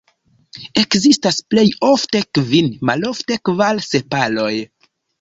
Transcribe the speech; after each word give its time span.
Ekzistas 0.81 1.37
plej 1.53 1.67
ofte 1.89 2.23
kvin, 2.39 2.75
malofte 2.93 3.41
kvar 3.51 3.87
sepaloj. 3.93 4.53